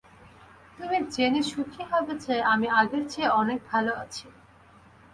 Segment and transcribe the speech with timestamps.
[0.77, 4.27] তুমি জেনে সুখী হবে যে, আমি আগের চেয়ে অনেক ভাল আছি।